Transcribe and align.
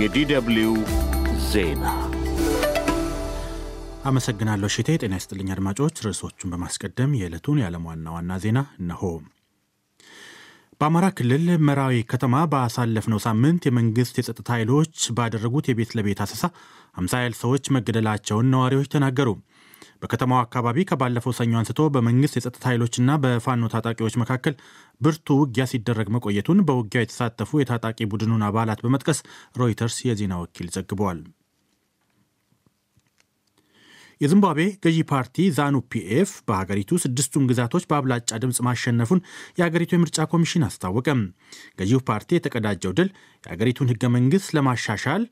የዲደብልዩ 0.00 0.70
ዜና 1.50 1.84
አመሰግናለሁ 4.04 4.68
ሽቴ። 4.74 4.88
ጤና 5.00 5.14
ይስጥልኝ 5.18 5.48
አድማጮች። 5.54 6.02
ርዕሶቹን 6.04 6.50
በማስቀደም 6.52 7.14
የዕለቱን 7.18 7.60
የዓለም 7.60 7.86
ዋና 7.88 8.06
ዋና 8.16 8.36
ዜና 8.44 8.58
እነሆ። 8.80 9.02
በአማራ 10.80 11.06
ክልል 11.18 11.46
መራዊ 11.68 11.94
ከተማ 12.10 12.44
ባሳለፍነው 12.52 13.20
ሳምንት 13.26 13.62
የመንግሥት 13.66 14.18
የጸጥታ 14.20 14.48
ኃይሎች 14.56 14.96
ባደረጉት 15.16 15.68
የቤት 15.70 15.94
ለቤት 15.98 16.20
አሰሳ 16.24 16.42
50 16.96 17.22
ያህል 17.22 17.36
ሰዎች 17.42 17.70
መገደላቸውን 17.76 18.50
ነዋሪዎች 18.54 18.90
ተናገሩ። 18.94 19.30
በከተማው 20.02 20.40
አካባቢ 20.40 20.84
ከባለፈው 20.88 21.34
ሰኞ 21.38 21.52
አንስቶ 21.60 21.88
በመንግሥት 21.94 22.36
የጸጥታ 22.38 22.64
ኃይሎችና 22.70 23.16
በፋኖ 23.22 23.70
ታጣቂዎች 23.72 24.16
መካከል 24.22 24.54
ብርቱ 25.00 25.38
ውጊያ 25.40 25.64
ሲደረግ 25.70 26.10
መቆየቱን 26.16 26.60
በውጊያው 26.68 27.04
የተሳተፉ 27.04 27.60
የታጣቂ 27.60 27.98
ቡድኑን 28.12 28.46
አባላት 28.48 28.82
በመጥቀስ 28.86 29.20
ሮይተርስ 29.60 29.98
የዜና 30.08 30.36
ወኪል 30.42 30.68
ዘግቧል። 30.76 31.20
የዚምባብዌ 34.20 34.60
ገዢ 34.84 34.98
ፓርቲ 35.10 35.46
ዛኑ 35.56 35.76
ፒኤፍ 35.90 36.30
በሀገሪቱ 36.46 36.98
ስድስቱን 37.02 37.48
ግዛቶች 37.50 37.84
በአብላጫ 37.90 38.38
ድምፅ 38.42 38.58
ማሸነፉን 38.66 39.20
የሀገሪቱ 39.58 39.92
የምርጫ 39.96 40.26
ኮሚሽን 40.32 40.64
አስታወቀም። 40.68 41.20
ገዢው 41.80 42.00
ፓርቲ 42.08 42.30
የተቀዳጀው 42.36 42.94
ድል 42.98 43.10
የሀገሪቱን 43.44 43.90
ህገ 43.92 44.08
መንግሥት 44.16 44.48
ለማሻሻል 44.56 45.24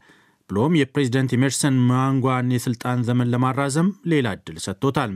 ብሎም 0.51 0.73
የፕሬዚደንት 0.79 1.31
ኤመርሰን 1.37 1.77
ምናንጓን 1.89 2.49
የሥልጣን 2.55 2.99
ዘመን 3.09 3.31
ለማራዘም 3.33 3.89
ሌላ 4.13 4.33
ዕድል 4.37 4.59
ሰጥቶታል። 4.65 5.13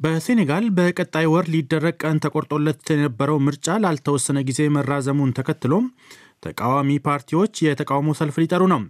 በሴኔጋል 0.00 0.66
በቀጣይ 0.76 1.26
ወር 1.32 1.46
ሊደረግ 1.54 1.96
ቀን 2.02 2.20
ተቆርጦለት 2.24 2.84
የነበረው 2.92 3.38
ምርጫ 3.46 3.76
ላልተወሰነ 3.82 4.38
ጊዜ 4.48 4.68
መራዘሙን 4.76 5.34
ተከትሎም 5.38 5.86
ተቃዋሚ 6.44 6.90
ፓርቲዎች 7.06 7.54
የተቃውሞ 7.64 8.14
ሰልፍ 8.20 8.36
ሊጠሩ 8.42 8.62
ነው። 8.72 8.80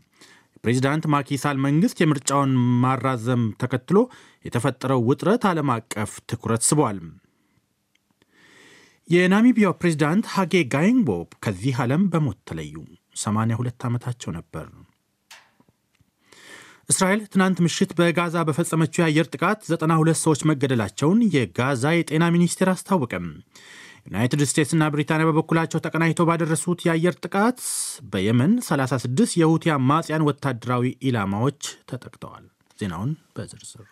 የፕሬዚዳንት 0.57 1.05
ማኪሳል 1.14 1.59
መንግስት 1.67 1.98
የምርጫውን 2.01 2.53
ማራዘም 2.83 3.42
ተከትሎ 3.62 3.98
የተፈጠረው 4.45 5.03
ውጥረት 5.09 5.45
ዓለም 5.51 5.70
አቀፍ 5.77 6.12
ትኩረት 6.31 6.64
ስቧል። 6.69 6.98
የናሚቢያው 9.09 9.79
ፕሬዚዳንት 9.81 10.27
ሀጌ 10.35 10.57
ጋይንግቦብ 10.75 11.31
ከዚህ 11.45 11.79
ዓለም 11.85 12.03
በሞት 12.12 12.41
ተለዩ። 12.48 12.75
82 13.21 13.87
ዓመታቸው 13.89 14.31
ነበር። 14.39 14.67
እስራኤል 16.91 17.21
ትናንት 17.33 17.59
ምሽት 17.65 17.91
በጋዛ 17.99 18.37
በፈጸመችው 18.47 19.01
የአየር 19.03 19.27
ጥቃት 19.35 19.61
92 19.73 20.23
ሰዎች 20.25 20.41
መገደላቸውን 20.51 21.21
የጋዛ 21.35 21.93
የጤና 21.95 22.25
ሚኒስቴር 22.35 22.71
አስታወቀም። 22.73 23.27
ዩናይትድ 24.07 24.43
ስቴትስና 24.51 24.83
ብሪታንያ 24.93 25.27
በበኩላቸው 25.29 25.83
ተቀናጅተው 25.85 26.29
ባደረሱት 26.31 26.85
የአየር 26.87 27.17
ጥቃት 27.25 27.61
በየመን 28.13 28.55
36 28.69 29.39
የሁቲ 29.43 29.75
አማጽያን 29.77 30.27
ወታደራዊ 30.29 30.93
ኢላማዎች 31.09 31.63
ተጠቅተዋል። 31.91 32.47
ዜናውን 32.79 33.13
በዝርዝር 33.37 33.87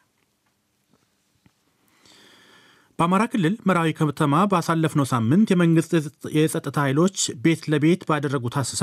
በአማራ 2.99 3.25
ክልል 3.33 3.55
መራዊ 3.69 3.91
ከተማ 3.99 4.35
ባሳለፍነው 4.53 5.07
ሳምንት 5.11 5.49
የመንግስት 5.53 5.93
የጸጥታ 6.37 6.77
ኃይሎች 6.87 7.17
ቤት 7.45 7.61
ለቤት 7.73 8.01
ባደረጉት 8.09 8.55
አሰሳ 8.61 8.83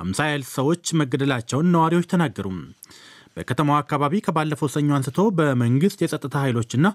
50 0.00 0.26
ያህል 0.28 0.44
ሰዎች 0.54 0.82
መገደላቸውን 1.00 1.70
ነዋሪዎች 1.74 2.08
ተናገሩ። 2.12 2.48
በከተማው 3.36 3.76
አካባቢ 3.78 4.14
ከባለፈው 4.26 4.72
ሰኞ 4.74 4.90
አንስቶ 4.98 5.28
በመንግስት 5.38 6.02
የጸጥታ 6.02 6.34
ኃይሎችና 6.44 6.86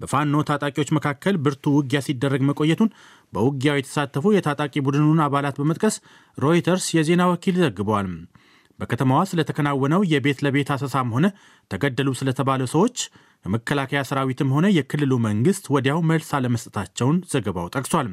በፋኖ 0.00 0.44
ታጣቂዎች 0.48 0.94
መካከል 0.96 1.34
ብርቱ 1.44 1.74
ውጊያ 1.76 2.00
ሲደረግ 2.06 2.42
መቆየቱን 2.48 2.90
በውጊያው 3.32 3.78
የተሳተፉ 3.78 4.34
የታጣቂ 4.34 4.74
ቡድኑን 4.86 5.22
አባላት 5.26 5.58
በመጥቀስ 5.60 5.96
ሮይተርስ 6.38 6.88
የዜና 6.96 7.24
ወኪል 7.32 7.56
ዘግበዋል። 7.62 8.08
በከተማዋ 8.78 9.20
ስለተከናወነው 9.28 10.02
የቤት 10.10 10.40
ለቤት 10.46 10.70
አሰሳም 10.74 11.14
ሆነ 11.16 11.26
ተገደሉ 11.70 12.10
ስለተባሉ 12.18 12.62
ሰዎች 12.74 12.96
የመከላከያ 13.46 14.00
ሰራዊትም 14.08 14.52
ሆነ 14.54 14.66
የክልሉ 14.76 15.12
መንግስት 15.26 15.64
ወዲያው 15.74 16.00
መልስ 16.10 16.30
አለመስጠታቸውን 16.38 17.18
ዘገባው 17.32 17.68
ጠቅሷል። 17.74 18.08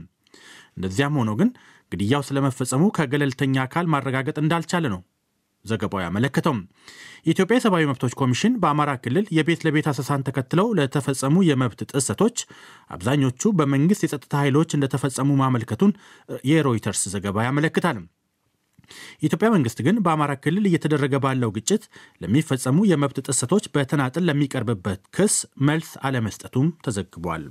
እንደዚያም 0.77 1.17
ሆኖ 1.19 1.31
ግን 1.39 1.49
ግድያው 1.91 2.21
ስለመፈጸሙ 2.27 2.83
ከገለልተኛ 2.97 3.55
አካል 3.65 3.87
ማረጋገጥ 3.93 4.37
እንዳልቻለ 4.41 4.85
ነው 4.93 5.01
ዘገባው 5.65 6.01
ያመለከተው። 6.03 6.55
የኢትዮጵያ 7.25 7.57
የሰብአዊ 7.57 7.83
መብቶች 7.89 8.13
ኮሚሽን 8.21 8.57
በአማራ 8.61 8.91
ክልል 9.03 9.25
የቤት 9.37 9.61
ለቤት 9.65 9.85
አሰሳን 9.91 10.25
ተከትለው 10.27 10.67
ለተፈጸሙ 10.79 11.35
የመብት 11.49 11.81
ጥሰቶች 11.91 12.37
አብዛኞቹ 12.91 13.51
በመንግስት 13.59 14.03
የጸጥታ 14.05 14.33
ኃይሎች 14.43 14.75
እንደተፈጸሙ 14.77 15.29
ማመልከቱን 15.41 15.93
የሮይተርስ 16.49 17.03
ዘገባ 17.13 17.45
ያመለክታል። 17.47 17.99
የኢትዮጵያ 19.21 19.49
መንግስት 19.53 19.79
ግን 19.85 20.01
በአማራ 20.05 20.31
ክልል 20.43 20.65
እየተደረገ 20.69 21.15
ባለው 21.25 21.53
ግጭት 21.57 21.83
ለሚፈጸሙ 22.21 22.85
የመብት 22.89 23.19
ጥሰቶች 23.27 23.67
በተናጥል 23.75 24.25
ለሚቀርብበት 24.29 25.01
ክስ 25.17 25.35
መልስ 25.67 25.91
አለመስጠቱም 26.07 26.67
ተዘግቧል። 26.85 27.45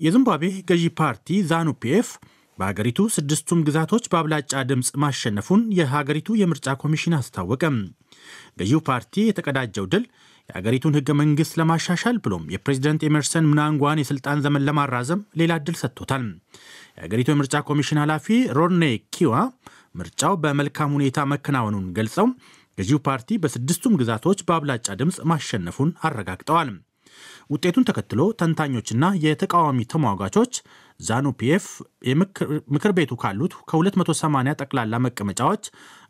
የዚምባብዌ 0.00 0.50
ገዢ 0.68 0.84
ፓርቲ 0.98 1.38
ዛኑ 1.48 1.68
ፒኤፍ 1.82 2.08
በሀገሪቱ 2.58 3.00
ስድስቱም 3.14 3.60
ግዛቶች 3.66 4.04
በአብላጫ 4.12 4.62
ድምፅ 4.68 4.88
ማሸነፉን 5.02 5.60
የሀገሪቱ 5.78 6.36
የምርጫ 6.38 6.68
ኮሚሽን 6.82 7.16
አስታወቀም። 7.18 7.76
ገዢው 8.60 8.80
ፓርቲ 8.88 9.24
የተቀዳጀው 9.26 9.86
ድል 9.92 10.04
የሀገሪቱን 10.48 10.96
ህገ 10.96 11.08
መንግሥት 11.18 11.54
ለማሻሻል 11.60 12.16
ብሎም 12.24 12.44
የፕሬዚደንት 12.52 13.02
ኤመርሰን 13.08 13.48
ምናንጓን 13.50 14.00
የሥልጣን 14.00 14.42
ዘመን 14.44 14.64
ለማራዘም 14.68 15.24
ሌላ 15.40 15.58
ዕድል 15.60 15.76
ሰጥቶታል። 15.80 16.24
የሀገሪቱ 16.96 17.28
የምርጫ 17.32 17.56
ኮሚሽን 17.68 18.00
ኃላፊ 18.02 18.26
ሮኔ 18.58 18.84
ኪዋ 19.16 19.34
ምርጫው 20.00 20.34
በመልካም 20.42 20.94
ሁኔታ 20.96 21.18
መከናወኑን 21.32 21.86
ገልጸው 21.98 22.26
ገዢው 22.78 23.00
ፓርቲ 23.06 23.38
በስድስቱም 23.42 23.96
ግዛቶች 24.00 24.40
በአብላጫ 24.48 24.88
ድምፅ 25.00 25.16
ማሸነፉን 25.30 25.90
አረጋግጠዋል። 26.08 26.68
ውጤቱን 27.52 27.86
ተከትሎ 27.88 28.20
ተንታኞችና 28.40 29.04
የተቃዋሚ 29.22 29.78
ተሟጋቾች 29.92 30.52
ዛኑ 31.00 31.26
ፒኤፍ 31.40 31.64
ምክር 32.74 32.92
ቤቱ 32.98 33.12
ካሉት 33.22 33.54
ከ280 33.70 34.54
ጠቅላላ 34.62 35.00
መቀመጫዎች 35.06 35.64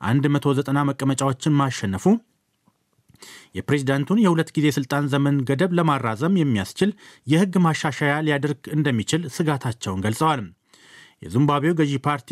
190 0.09 0.85
መቀመጫዎችን 0.91 1.57
ማሸነፉ 1.61 2.05
የፕሬዚዳንቱን 3.59 4.23
የሁለት 4.23 4.51
ጊዜ 4.57 4.67
ስልጣን 4.77 5.09
ዘመን 5.13 5.37
ገደብ 5.49 5.75
ለማራዘም 5.79 6.39
የሚያስችል 6.41 6.91
የህግ 7.27 7.57
ማሻሻያ 7.67 8.15
ሊያደርግ 8.27 8.63
እንደሚችል 8.77 9.25
ስጋታቸውን 9.37 10.05
ገልጸዋል። 10.07 10.43
የዚምባብዌው 11.23 11.77
ገዢ 11.79 11.95
ፓርቲ 12.07 12.31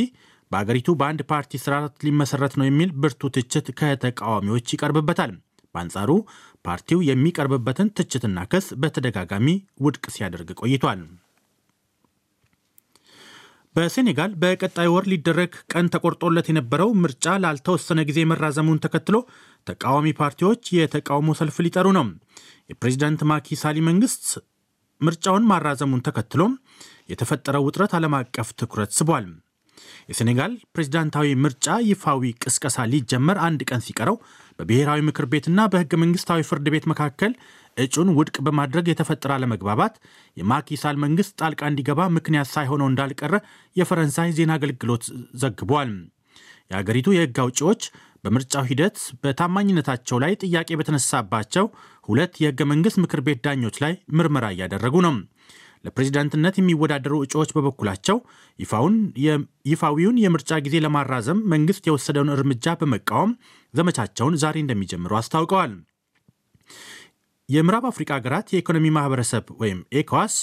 በአገሪቱ 0.51 0.89
በአንድ 0.99 1.21
ፓርቲ 1.31 1.59
ስርዓት 1.63 1.95
ሊመሰረት 2.07 2.55
ነው 2.59 2.67
የሚል 2.67 2.91
ብርቱ 3.03 3.31
ትችት 3.37 3.69
ከተቃዋሚዎች 3.81 4.75
ይቀርብበታል። 4.75 5.33
በአንጻሩ 5.75 6.11
ፓርቲው 6.65 7.01
የሚቀርብበትን 7.09 7.93
ትችትና 7.99 8.47
ክስ 8.53 8.69
በተደጋጋሚ 8.83 9.49
ውድቅ 9.81 10.05
ሲያደርግ 10.15 10.51
ቆይቷል። 10.61 11.01
በሴኔጋል 13.77 14.33
በቀጣይ 14.43 14.89
ወር 14.93 15.05
ሊደረግ 15.13 15.53
ቀን 15.73 15.87
ተቆርጦለት 15.95 16.47
የነበረው 16.51 16.91
ምርጫ 17.03 17.35
ላልተወሰነ 17.43 18.01
ጊዜ 18.09 18.21
መራዘሙን 18.31 18.81
ተከትሎ 18.85 19.17
ተቃዋሚ 19.67 20.13
ፓርቲዎች 20.21 20.63
የተቃውሞ 20.77 21.35
ሰልፍ 21.41 21.57
ሊጠሩ 21.67 21.87
ነው። 21.99 22.07
የፕሬዚዳንት 22.71 23.23
ማኪ 23.31 23.57
ሳሊ 23.63 23.81
መንግስት 23.89 24.25
ምርጫውን 25.01 25.49
ማራዘሙን 25.51 26.05
ተከትሎም 26.07 26.53
የተፈጠረው 27.13 27.65
ውጥረት 27.67 27.93
ዓለም 27.99 28.15
አቀፍ 28.19 28.49
ትኩረት 28.61 28.95
ስቧል። 28.99 29.27
የሴኔጋል 30.11 30.53
ፕሬዚዳንታዊ 30.75 31.29
ምርጫ 31.45 31.77
ይፋዊ 31.89 32.33
ቅስቀሳ 32.43 32.87
ሊጀመር 32.93 33.39
አንድ 33.47 33.61
ቀን 33.71 33.85
ሲቀረው 33.87 34.17
በብሔራዊ 34.59 35.01
ምክር 35.09 35.27
ቤትና 35.33 35.61
በሕገ 35.73 35.95
መንግሥታዊ 36.03 36.43
ፍርድ 36.49 36.67
ቤት 36.75 36.85
መካከል 36.93 37.33
እጩን 37.77 38.09
ውድቅ 38.17 38.37
በማድረግ 38.47 38.87
የተፈጠረ 38.89 39.31
አለመግባባት 39.35 39.95
የማኪሳል 40.37 40.97
መንግስት 41.05 41.33
ጣልቃ 41.41 41.63
እንዲገባ 41.71 42.09
ምክንያት 42.17 42.49
ሳይሆነው 42.55 42.89
እንዳልቀረ 42.91 43.35
የፈረንሳይ 43.77 44.31
ዜና 44.39 44.53
አገልግሎት 44.59 45.05
ዘግቧል። 45.43 45.91
የአገሪቱ 46.71 47.09
የሕግ 47.15 47.37
አውጪዎች 47.43 47.83
በምርጫው 48.25 48.65
ሂደት 48.71 48.97
በታማኝነታቸው 49.23 50.17
ላይ 50.23 50.33
ጥያቄ 50.43 50.69
በተነሳባቸው 50.79 51.67
ሁለት 52.09 52.35
የሕገ 52.43 52.61
መንግሥት 52.71 52.97
ምክር 53.03 53.21
ቤት 53.27 53.41
ዳኞች 53.47 53.77
ላይ 53.85 53.95
ምርመራ 54.17 54.47
እያደረጉ 54.55 54.97
ነው። 55.07 55.15
ለፕሬዚዳንትነት 55.85 56.55
የሚወዳደሩ 56.59 57.15
እጩዎች 57.25 57.51
በበኩላቸው 57.57 58.17
ይፋዊውን 59.69 60.17
የምርጫ 60.25 60.53
ጊዜ 60.65 60.77
ለማራዘም 60.85 61.45
መንግስት 61.53 61.85
የወሰደውን 61.89 62.33
እርምጃ 62.35 62.75
በመቃወም 62.81 63.33
ዘመቻቸውን 63.75 64.39
ዛሬ 64.43 64.57
እንደሚጀምሩ 64.65 65.13
አስታውቀዋል። 65.21 65.75
የምዕራብ 67.49 67.85
አፍሪካ 67.89 68.11
ሀገራት 68.17 68.47
የኢኮኖሚ 68.53 68.87
ማህበረሰብ 68.95 69.45
ወይም 69.61 69.81
ኤኮዋስ 69.99 70.37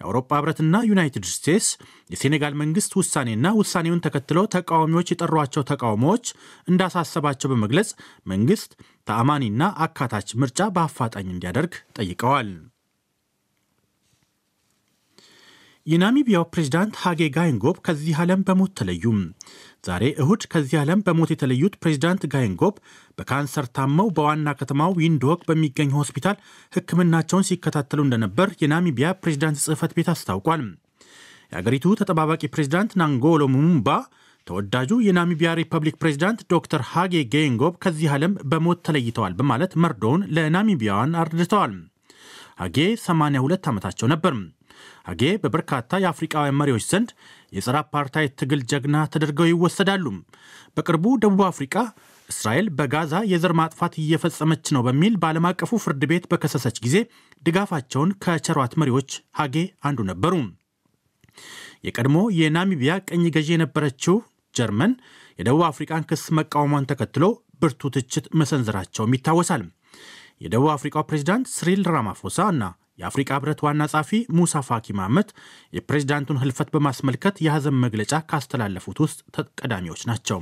የአውሮፓ 0.00 0.30
ህብረትና 0.38 0.76
ዩናይትድ 0.88 1.26
ስቴትስ 1.30 1.66
የሴኔጋል 2.10 2.54
መንግስት 2.62 2.92
ውሳኔና 2.98 3.52
ውሳኔውን 3.58 4.02
ተከትለው 4.06 4.48
ተቃዋሚዎች 4.54 5.12
የጠሯቸው 5.12 5.66
ተቃውሞዎች 5.70 6.26
እንዳሳሰባቸው 6.68 7.50
በመግለጽ 7.52 7.90
መንግስት 8.26 8.72
ተአማኒና 9.08 9.70
አካታች 9.86 10.34
ምርጫ 10.42 10.68
በአፋጣኝ 10.76 11.28
እንዲያደርግ 11.34 11.74
ጠይቀዋል። 11.98 12.50
የናሚቢያው 15.88 16.44
ፕሬዝዳንት 16.52 16.94
ሃጌ 17.02 17.20
ጋይንጎብ 17.36 17.76
ከዚህ 17.86 18.16
ዓለም 18.22 18.40
በሞት 18.48 18.72
ተለዩ። 18.78 19.04
ዛሬ 19.84 20.04
እሁድ 20.22 20.42
ከዚህ 20.52 20.76
ዓለም 20.80 21.00
በሞት 21.06 21.30
የተለዩት 21.32 21.74
ፕሬዝዳንት 21.82 22.22
ጋይንጎብ 22.32 22.74
በካንሰር 23.18 23.66
ታመው 23.76 24.08
በዋና 24.16 24.54
ከተማው 24.58 24.92
ዊንድሆክ 24.98 25.40
በሚገኝ 25.48 25.90
ሆስፒታል 25.98 26.36
ሕክምናቸውን 26.72 27.46
ሲከታተሉ 27.50 28.00
እንደነበር 28.06 28.50
የናሚቢያ 28.62 29.10
ፕሬዝዳንት 29.22 29.62
ጽሕፈት 29.64 29.94
ቤት 29.98 30.10
አስታውቋል። 30.14 30.64
የአገሪቱ 31.52 31.94
ተጠባባቂ 32.00 32.42
ፕሬዝዳንት 32.54 32.92
ናንጎሎ 33.02 33.42
ሙምባ 33.54 33.88
ተወዳጁ 34.46 34.90
የናሚቢያ 35.04 35.50
ሪፐብሊክ 35.58 35.96
ፕሬዝዳንት 36.02 36.40
ዶክተር 36.52 36.82
ሃጌ 36.92 37.14
ጌንጎብ 37.32 37.74
ከዚህ 37.84 38.12
ዓለም 38.14 38.34
በሞት 38.50 38.78
ተለይተዋል 38.86 39.32
በማለት 39.40 39.72
መርዶውን 39.82 40.22
ለናሚቢያውያን 40.36 41.18
አርድተዋል። 41.22 41.74
ሃጌ 42.60 42.78
82 43.02 43.68
ዓመታቸው 43.72 44.08
ነበር። 44.14 44.34
ሃጌ 45.08 45.22
በበርካታ 45.42 46.00
የአፍሪቃውያን 46.02 46.58
መሪዎች 46.60 46.84
ዘንድ 46.90 47.10
የጸረ 47.52 47.76
አፓርታይድ 47.82 48.32
ትግል 48.40 48.62
ጀግና 48.70 48.96
ተደርገው 49.12 49.48
ይወሰዳሉ። 49.50 50.04
በቅርቡ 50.76 51.04
ደቡብ 51.22 51.42
አፍሪቃ 51.48 51.74
እስራኤል 52.28 52.66
በጋዛ 52.78 53.14
የዘር 53.30 53.52
ማጥፋት 53.60 53.94
እየፈጸመች 54.00 54.66
ነው 54.74 54.82
በሚል 54.86 55.14
በዓለም 55.20 55.46
አቀፉ 55.50 55.78
ፍርድ 55.84 56.02
ቤት 56.10 56.24
በከሰሰች 56.32 56.78
ጊዜ 56.86 56.96
ድጋፋቸውን 57.42 58.10
ከቸሯት 58.24 58.74
መሪዎች 58.80 59.10
ሃጌ 59.38 59.56
አንዱ 59.88 60.06
ነበሩ። 60.10 60.34
የቀድሞ 61.86 62.18
የናሚቢያ 62.38 62.94
ቀኝ 63.08 63.24
ገዢ 63.34 63.48
የነበረችው 63.54 64.16
ጀርመን 64.54 64.92
የደቡብ 65.38 65.62
አፍሪቃን 65.68 66.06
ክስ 66.10 66.24
መቃወሟን 66.38 66.88
ተከትሎ 66.90 67.24
ብርቱ 67.62 67.90
ትችት 67.94 68.26
መሰንዘራቸውም 68.40 69.14
ይታወሳል። 69.16 69.62
የደቡብ 70.44 70.70
አፍሪካው 70.74 71.04
ፕሬዚዳንት 71.08 71.46
ሲሪል 71.54 71.82
ራማፎሳ 71.92 72.38
እና 72.54 72.64
የአፍሪቃ 72.98 73.30
ህብረት 73.36 73.60
ዋና 73.64 73.82
ጸሐፊ 73.92 74.10
ሙሳ 74.36 74.62
ፋኪ 74.68 74.96
ማህመት 74.98 75.28
የፕሬዚዳንቱን 75.76 76.40
ህልፈት 76.42 76.70
በማስመልከት 76.74 77.36
የሐዘን 77.44 77.76
መግለጫ 77.84 78.14
ካስተላለፉት 78.30 78.98
ውስጥ 79.04 79.18
ተቀዳሚዎች 79.36 80.02
ናቸው። 80.10 80.40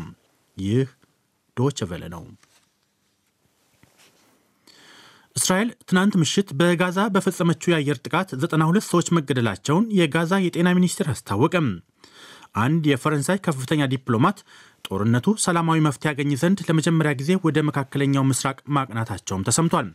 ይህ 0.56 0.86
ዶይቸ 1.56 1.80
ቬለ 1.90 2.04
ነው። 2.14 2.22
እስራኤል 5.36 5.70
ትናንት 5.88 6.14
ምሽት 6.20 6.48
በጋዛ 6.58 6.98
በፈጸመችው 7.14 7.70
የአየር 7.72 7.98
ጥቃት 8.04 8.28
92 8.36 8.86
ሰዎች 8.90 9.08
መገደላቸውን 9.16 9.84
የጋዛ 9.98 10.34
የጤና 10.42 10.68
ሚኒስቴር 10.78 11.08
አስታወቀም። 11.12 11.66
አንድ 12.58 12.82
የፈረንሳይ 12.90 13.38
ከፍተኛ 13.46 13.82
ዲፕሎማት 13.92 14.38
ጦርነቱ 14.86 15.36
ሰላማዊ 15.44 15.78
መፍትሄ 15.86 16.08
ያገኝ 16.10 16.30
ዘንድ 16.42 16.58
ለመጀመሪያ 16.68 17.12
ጊዜ 17.20 17.32
ወደ 17.44 17.58
መካከለኛው 17.68 18.24
ምስራቅ 18.30 18.58
ማቅናታቸውም 18.76 19.46
ተሰምቷል። 19.48 19.88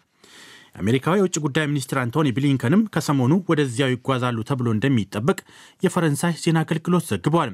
የአሜሪካዊ 0.75 1.15
የውጭ 1.19 1.37
ጉዳይ 1.45 1.65
ሚኒስትር 1.71 1.97
አንቶኒ 2.01 2.27
ብሊንከንም 2.35 2.83
ከሰሞኑ 2.93 3.33
ወደዚያው 3.49 3.89
ይጓዛሉ 3.93 4.37
ተብሎ 4.49 4.67
እንደሚጠበቅ 4.75 5.37
የፈረንሳይ 5.83 6.33
ዜና 6.43 6.59
አገልግሎት 6.65 7.05
ዘግቧል። 7.11 7.51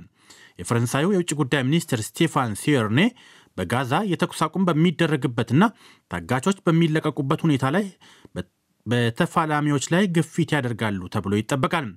የፈረንሳዩ 0.59 1.05
የውጭ 1.13 1.31
ጉዳይ 1.39 1.61
ሚኒስትር 1.67 1.99
ስቴፋን 2.07 2.53
ሲየርኔ 2.61 3.01
በጋዛ 3.57 3.93
የተኩስ 4.11 4.41
አቁም 4.45 4.65
በሚደረግበትና 4.67 5.63
ታጋቾች 6.11 6.57
በሚለቀቁበት 6.65 7.39
ሁኔታ 7.45 7.65
ላይ 7.75 7.85
በተፋላሚዎች 8.85 9.85
ላይ 9.93 10.03
ግፊት 10.15 10.51
ያደርጋሉ 10.55 11.09
ተብሎ 11.15 11.33
ይጠበቃል። 11.39 11.87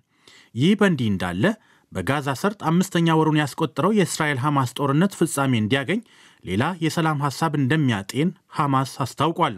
ይህ 0.54 0.72
በእንዲህ 0.80 1.08
እንዳለ 1.12 1.44
በጋዛ 1.92 2.28
ሰርጥ 2.40 2.60
አምስተኛ 2.70 3.16
ወሩን 3.18 3.40
ያስቆጠረው 3.40 3.92
የእስራኤል 3.96 4.38
ሐማስ 4.44 4.70
ጦርነት 4.78 5.12
ፍጻሜ 5.18 5.52
እንዲያገኝ 5.60 6.00
ሌላ 6.44 6.64
የሰላም 6.84 7.18
ሐሳብ 7.26 7.52
እንደሚያጤን 7.60 8.28
ሐማስ 8.58 8.92
አስታውቋል። 9.04 9.56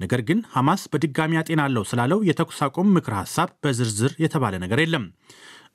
ነገር 0.00 0.20
ግን 0.28 0.38
ሐማስ 0.52 0.82
በድጋሚ 0.92 1.32
ያጤናለሁ 1.38 1.82
ስላለው 1.90 2.20
የተኩስ 2.28 2.58
አቁም 2.66 2.88
ምክር 2.96 3.14
ሐሳብ 3.20 3.50
በዝርዝር 3.64 4.12
የተባለ 4.24 4.54
ነገር 4.64 4.80
የለም። 4.84 5.04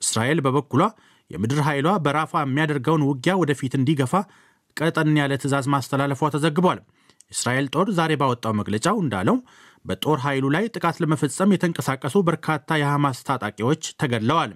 እስራኤል 0.04 0.40
በበኩሏ 0.46 0.84
የምድር 1.32 1.60
ኃይሏ 1.68 1.90
በራፋ 2.06 2.34
የሚያደርገውን 2.44 3.06
ውጊያ 3.10 3.34
ወደፊት 3.42 3.74
እንዲገፋ 3.80 4.14
ቀጠን 4.78 5.18
ያለ 5.20 5.34
ትዕዛዝ 5.42 5.66
ማስተላለፏ 5.74 6.30
ተዘግቧል። 6.36 6.80
እስራኤል 7.32 7.66
ጦር 7.74 7.88
ዛሬ 7.98 8.12
ባወጣው 8.22 8.54
መግለጫው 8.60 8.98
እንዳለው 9.04 9.38
በጦር 9.86 10.18
ኃይሉ 10.24 10.46
ላይ 10.56 10.64
ጥቃት 10.76 10.98
ለመፈጸም 11.02 11.54
የተንቀሳቀሱ 11.54 12.16
በርካታ 12.28 12.78
የሐማስ 12.82 13.20
ታጣቂዎች 13.28 13.84
ተገድለዋል። 14.02 14.52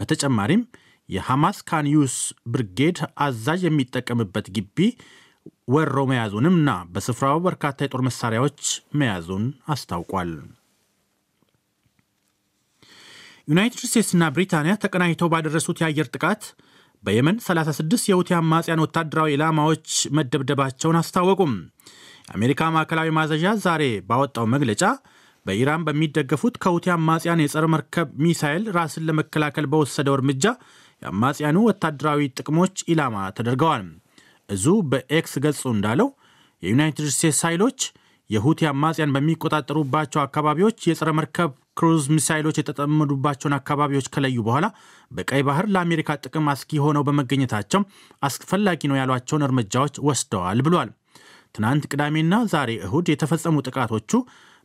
በተጨማሪም 0.00 0.62
የሐማስ 1.08 1.58
ካንዩስ 1.68 2.16
ብርጌድ 2.52 2.98
አዛዥ 3.24 3.60
የሚጠቀምበት 3.66 4.46
ግቢ 4.56 4.78
ወሮ 5.70 5.98
መያዙንም 6.10 6.54
እና 6.58 6.70
በስፍራው 6.92 7.38
በርካታ 7.44 7.78
የጦር 7.84 8.02
መሳሪያዎች 8.06 8.60
መያዙን 9.00 9.44
አስታውቋል። 9.68 10.30
ዩናይትድ 13.48 13.80
ስቴትስና 13.84 14.24
ብሪታንያ 14.34 14.72
ተቀናጅተው 14.82 15.30
ባደረሱት 15.32 15.78
የአየር 15.80 16.08
ጥቃት 16.14 16.42
በየመን 17.04 17.36
36 17.44 18.08
የሁቲ 18.10 18.30
አማጽያን 18.38 18.82
ወታደራዊ 18.84 19.30
ኢላማዎች 19.36 19.86
መደብደባቸውን 20.16 20.98
አስታወቁም። 21.00 21.52
የአሜሪካ 22.26 22.70
ማዕከላዊ 22.74 23.08
ማዘዣ 23.16 23.54
ዛሬ 23.64 23.82
ባወጣው 24.08 24.46
መግለጫ 24.54 24.82
በኢራን 25.46 25.84
በሚደገፉት 25.86 26.54
ከሁቲ 26.62 26.86
አማጽያን 26.94 27.42
የጸረ 27.42 27.66
መርከብ 27.74 28.08
ሚሳይል 28.24 28.64
ራስን 28.76 29.06
ለመከላከል 29.08 29.66
በወሰደው 29.72 30.16
እርምጃ 30.18 30.44
የአማጽያኑ 31.02 31.58
ወታደራዊ 31.68 32.28
ጥቅሞች 32.38 32.76
ኢላማ 32.92 33.16
ተደርገዋል። 33.36 33.84
እዙ 34.50 34.66
በኤክስ 34.90 35.34
ገጹ 35.44 35.62
እንዳለው 35.74 36.08
የዩናይትድ 36.62 37.08
ስቴትስ 37.14 37.40
ኃይሎች 37.48 37.80
የሁቲ 38.30 38.60
አማጽያን 38.70 39.12
በሚቆጣጠሩባቸው 39.14 40.20
አካባቢዎች 40.22 40.78
የጸረ 40.88 41.10
መርከብ 41.18 41.50
ክሩዝ 41.78 42.04
ሚሳይሎች 42.14 42.56
የተጠመዱባቸውን 42.60 43.56
አካባቢዎች 43.58 44.06
ከለዩ 44.14 44.38
በኋላ 44.46 44.66
በቀይ 45.10 45.42
ባህር 45.48 45.66
ለአሜሪካ 45.74 46.16
ጥቅም 46.24 46.46
አስጊ 46.52 46.80
ሆነው 46.84 47.04
በመገኘታቸው 47.08 47.82
አስፈላጊ 48.28 48.90
ነው 48.90 48.98
ያሏቸውን 49.00 49.46
እርምጃዎች 49.48 49.96
ወስደዋል 50.08 50.60
ብሏል። 50.66 50.90
ትናንት 51.54 51.84
ቅዳሜና 51.92 52.34
ዛሬ 52.52 52.70
እሁድ 52.86 53.06
የተፈጸሙ 53.12 53.56
ጥቃቶቹ 53.68 54.12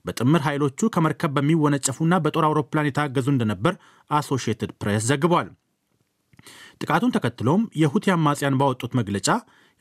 በጥምር 0.06 0.42
ኃይሎቹ 0.48 0.90
ከመርከብ 0.96 1.32
በሚወነጨፉና 1.36 2.16
በጦር 2.26 2.46
አውሮፕላን 2.48 2.90
የታገዙ 2.90 3.28
እንደነበር 3.34 3.74
አሶሺየትድ 4.10 4.72
ፕሬስ 4.82 5.06
ዘግቧል። 5.10 5.48
ጥቃቱን 6.82 7.14
ተከትሎም 7.16 7.62
የሁቲ 7.82 8.06
አማጽያን 8.16 8.58
ባወጡት 8.60 8.92
መግለጫ 9.00 9.30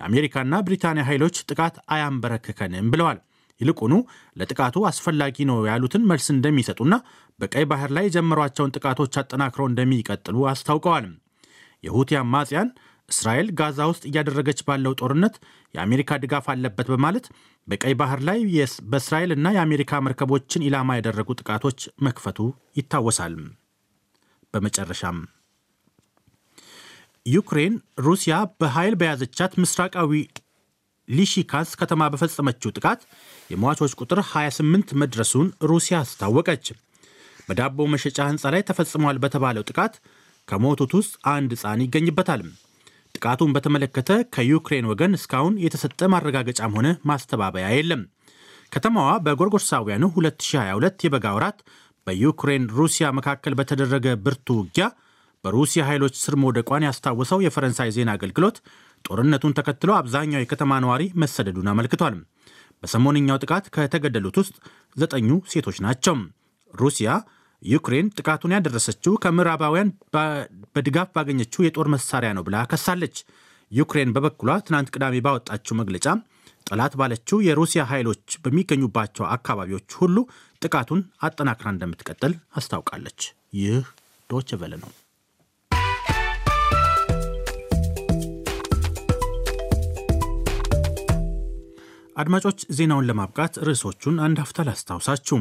የአሜሪካና 0.01 0.55
ብሪታንያ 0.67 1.03
ኃይሎች 1.09 1.37
ጥቃት 1.51 1.77
አያንበረክከንም 1.95 2.89
ብለዋል። 2.93 3.19
ይልቁኑ 3.61 3.95
ለጥቃቱ 4.37 4.77
አስፈላጊ 4.89 5.37
ነው 5.51 5.59
ያሉትን 5.69 6.07
መልስ 6.11 6.27
እንደሚሰጡና 6.33 6.95
በቀይ 7.39 7.65
ባህር 7.71 7.91
ላይ 7.97 8.05
የጀመሯቸውን 8.07 8.73
ጥቃቶች 8.77 9.19
አጠናክረው 9.21 9.69
እንደሚቀጥሉ 9.71 10.37
አስታውቀዋል። 10.53 11.07
የሁቲ 11.85 12.11
አማጽያን 12.21 12.69
እስራኤል 13.09 13.49
ጋዛ 13.59 13.79
ውስጥ 13.91 14.03
እያደረገች 14.09 14.61
ባለው 14.69 14.93
ጦርነት 15.01 15.35
የአሜሪካ 15.75 16.19
ድጋፍ 16.23 16.47
አለበት 16.53 16.89
በማለት 16.93 17.27
በቀይ 17.69 17.95
ባህር 18.01 18.21
ላይ 18.29 18.39
በእስራኤል 18.93 19.33
እና 19.37 19.53
የአሜሪካ 19.57 20.01
መርከቦችን 20.07 20.65
ኢላማ 20.69 20.97
ያደረጉ 20.99 21.29
ጥቃቶች 21.41 21.81
መክፈቱ 22.07 22.39
ይታወሳል። 22.79 23.37
በመጨረሻም 24.55 25.19
ዩክሬን 27.27 27.75
ሩሲያ 27.99 28.35
በኃይል 28.61 28.95
በያዘቻት 29.01 29.53
ምስራቃዊ 29.63 30.11
ሊሺካንስ 31.09 31.71
ከተማ 31.81 32.03
በፈጸመችው 32.13 32.75
ጥቃት 32.77 33.01
የሟቾች 33.53 33.93
ቁጥር 34.01 34.21
28 34.29 34.93
መድረሱን 35.03 35.49
ሩሲያ 35.71 35.97
አስታወቀች። 36.05 36.67
በዳቦ 37.49 37.87
መሸጫ 37.95 38.19
ሕንፃ 38.29 38.53
ላይ 38.55 38.63
ተፈጽሟል 38.69 39.17
በተባለው 39.25 39.67
ጥቃት 39.71 39.95
ከሞቱት 40.49 40.93
ውስጥ 40.99 41.15
አንድ 41.35 41.53
ሕፃን 41.57 41.83
ይገኝበታል። 41.85 42.43
ጥቃቱን 43.15 43.55
በተመለከተ 43.57 44.11
ከዩክሬን 44.35 44.89
ወገን 44.91 45.17
እስካሁን 45.19 45.57
የተሰጠ 45.65 46.01
ማረጋገጫም 46.15 46.75
ሆነ 46.79 46.89
ማስተባበያ 47.11 47.67
የለም። 47.75 48.03
ከተማዋ 48.73 49.11
በጎርጎርሳውያኑ 49.25 50.05
2022 50.15 51.05
የበጋ 51.07 51.27
ወራት 51.37 51.59
በዩክሬን 52.07 52.65
ሩሲያ 52.79 53.07
መካከል 53.19 53.55
በተደረገ 53.59 54.07
ብርቱ 54.25 54.57
ውጊያ 54.61 54.87
በሩሲያ 55.45 55.83
ኃይሎች 55.89 56.15
ስር 56.21 56.35
መውደቋን 56.43 56.87
ያስታወሰው 56.89 57.43
የፈረንሳይ 57.45 57.91
ዜና 57.97 58.11
አገልግሎት 58.17 58.57
ጦርነቱን 59.05 59.57
ተከትሎ 59.59 59.91
አብዛኛው 59.97 60.43
የከተማ 60.43 60.79
ነዋሪ 60.85 61.05
መሰደዱን 61.23 61.71
አመልክቷል። 61.73 62.15
በሰሞንኛው 62.83 63.41
ጥቃት 63.43 63.67
ከተገደሉት 63.75 64.37
ውስጥ 64.41 64.55
ዘጠኙ 64.97 65.29
ሴቶች 65.53 65.79
ናቸው። 65.87 66.17
ሩሲያ 66.75 67.11
ዩክሬን 67.63 68.07
ጥቃቱን 68.19 68.55
ያደረሰችው 68.57 69.13
ከምዕራባውያን 69.23 69.91
በድጋፍ 70.75 71.11
ባገኘችው 71.15 71.65
የጦር 71.67 71.89
መሳሪያ 71.95 72.31
ነው 72.39 72.45
ብላ 72.49 72.57
ከሳለች። 72.73 73.17
ዩክሬን 73.73 74.13
በበኩሏ 74.17 74.51
ትናንት 74.67 74.93
ቅዳሜ 74.95 75.23
ባወጣችው 75.27 75.79
መግለጫ 75.81 76.07
ጠላት 76.67 76.93
ባለችው 77.01 77.39
የሩሲያ 77.47 77.83
ኃይሎች 77.91 78.37
በሚገኙባቸው 78.45 79.25
አካባቢዎች 79.37 79.89
ሁሉ 80.01 80.17
ጥቃቱን 80.63 81.01
አጠናክራ 81.27 81.69
እንደምትቀጥል 81.75 82.35
አስታውቃለች። 82.57 83.21
ይህ 83.59 83.81
ዶች 84.31 84.53
ቨለ 84.61 84.75
ነው። 84.85 84.93
አድማጮች 92.17 92.59
ዜናውን 92.77 93.07
ለማብቃት 93.09 93.55
ርዕሶቹን 93.67 94.17
አንድ 94.25 94.39
ሀፍታ 94.43 94.65
ላስታውሳችሁ። 94.67 95.39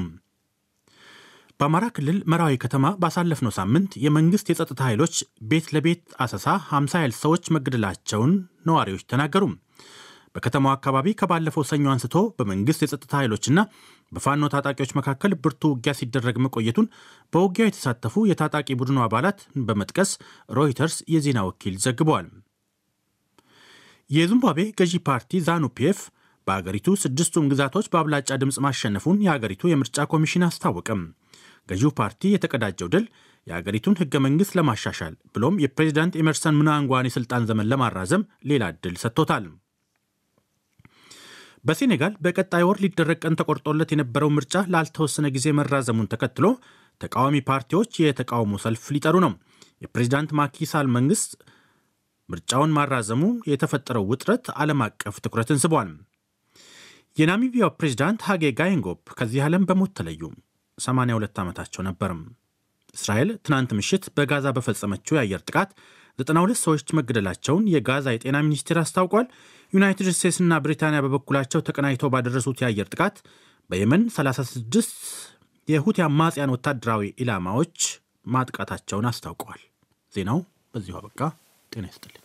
በአማራ 1.59 1.85
ክልል 1.95 2.17
መራዊ 2.31 2.53
ከተማ 2.63 2.85
ባሳለፍነው 3.01 3.51
ሳምንት 3.57 3.91
የመንግስት 4.03 4.47
የጸጥታ 4.49 4.79
ኃይሎች 4.87 5.15
ቤት 5.49 5.67
ለቤት 5.75 6.03
አሰሳ 6.23 6.45
50 6.71 6.95
ያህል 6.97 7.13
ሰዎች 7.19 7.51
መገደላቸውን 7.55 8.31
ነዋሪዎች 8.69 9.03
ተናገሩ። 9.11 9.43
በከተማው 10.35 10.71
አካባቢ 10.73 11.07
ከባለፈው 11.19 11.63
ሰኞ 11.71 11.85
አንስቶ 11.91 12.15
በመንግስት 12.37 12.83
የጸጥታ 12.83 13.13
ኃይሎችና 13.19 13.59
በፋኖ 14.11 14.49
ታጣቂዎች 14.53 14.91
መካከል 14.99 15.31
ብርቱ 15.43 15.71
ውጊያ 15.73 15.93
ሲደረግ 15.99 16.37
መቆየቱን 16.45 16.87
በውጊያው 17.33 17.69
የተሳተፉ 17.69 18.23
የታጣቂ 18.29 18.67
ቡድኑ 18.79 18.99
አባላት 19.05 19.39
በመጥቀስ 19.67 20.11
ሮይተርስ 20.57 20.97
የዜና 21.15 21.41
ወኪል 21.49 21.77
ዘግበዋል። 21.85 22.27
የዚምባብዌ 24.09 24.65
ገዢ 24.79 24.95
ፓርቲ 25.07 25.41
ዛኑ 25.45 25.65
ፒኤፍ 25.77 26.01
በአገሪቱ 26.47 26.95
ስድስቱም 27.01 27.49
ግዛቶች 27.51 27.85
በአብላጫ 27.91 28.29
ድምፅ 28.41 28.57
ማሸነፉን 28.65 29.21
የአገሪቱ 29.25 29.63
የምርጫ 29.69 30.05
ኮሚሽን 30.13 30.47
አስታወቀም። 30.47 31.01
ገዢው 31.69 31.91
ፓርቲ 31.99 32.31
የተቀዳጀው 32.31 32.87
ድል 32.93 33.05
የአገሪቱን 33.47 33.97
ህገ 34.01 34.13
መንግሥት 34.25 34.51
ለማሻሻል 34.57 35.13
ብሎም 35.33 35.55
የፕሬዚዳንት 35.63 36.17
ኤመርሰን 36.21 36.57
ምናንጓን 36.59 37.07
የሥልጣን 37.07 37.47
ዘመን 37.49 37.69
ለማራዘም 37.71 38.27
ሌላ 38.49 38.69
ዕድል 38.73 38.95
ሰጥቶታል። 39.03 39.45
በሴኔጋል 41.65 42.13
በቀጣይ 42.23 42.63
ወር 42.67 42.77
ሊደረግ 42.83 43.19
ቀን 43.23 43.37
ተቆርጦለት 43.39 43.91
የነበረው 43.93 44.29
ምርጫ 44.37 44.63
ላልተወሰነ 44.73 45.27
ጊዜ 45.35 45.47
መራዘሙን 45.59 46.09
ተከትሎ 46.13 46.45
ተቃዋሚ 47.01 47.35
ፓርቲዎች 47.49 47.91
የተቃውሞ 48.01 48.53
ሰልፍ 48.63 48.85
ሊጠሩ 48.95 49.15
ነው። 49.25 49.33
የፕሬዚዳንት 49.83 50.31
ማኪሳል 50.39 50.87
መንግስት 50.97 51.31
ምርጫውን 52.29 52.73
ማራዘሙ 52.75 53.21
የተፈጠረው 53.49 54.03
ውጥረት 54.11 54.45
ዓለም 54.61 54.81
አቀፍ 54.85 55.15
ትኩረትን 55.23 55.61
ስቧል። 55.63 55.89
የናሚቢያው 57.17 57.71
ፕሬዚዳንት 57.77 58.21
ሀጌ 58.27 58.43
ጋይንጎብ 58.59 58.99
ከዚህ 59.17 59.41
ዓለም 59.45 59.65
በሞት 59.69 59.91
ተለዩ። 59.97 60.21
82 60.77 61.41
ዓመታቸው 61.43 61.81
ነበርም። 61.87 62.21
እስራኤል 62.95 63.29
ትናንት 63.45 63.71
ምሽት 63.77 64.03
በጋዛ 64.15 64.47
በፈጸመችው 64.55 65.17
የአየር 65.17 65.41
ጥቃት 65.47 65.69
92 66.19 66.63
ሰዎች 66.63 66.93
መገደላቸውን 66.97 67.69
የጋዛ 67.73 68.07
የጤና 68.13 68.37
ሚኒስቴር 68.45 68.77
አስታውቋል። 68.81 69.27
ዩናይትድ 69.73 70.09
ስቴትስና 70.13 70.59
ብሪታንያ 70.63 70.99
በበኩላቸው 71.05 71.63
ተቀናጅተው 71.69 72.11
ባደረሱት 72.15 72.59
የአየር 72.63 72.89
ጥቃት 72.93 73.15
በየመን 73.69 74.03
36 74.15 74.97
የሁቲ 75.67 75.99
አማጽያን 76.07 76.53
ወታደራዊ 76.55 77.03
ኢላማዎች 77.23 77.77
ማጥቃታቸውን 78.27 79.09
አስታውቀዋል። 79.11 79.61
ዜናው 80.13 80.41
በዚሁ 80.73 80.97
አበቃ። 80.99 81.19
ጤና 81.71 81.85
ይስጥልኝ። 81.91 82.22